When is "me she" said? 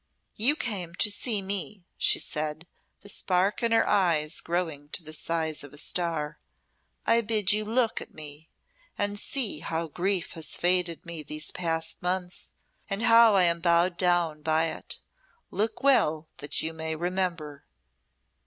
1.43-2.17